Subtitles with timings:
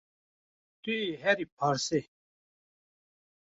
[0.81, 2.01] Tu yê herî parsê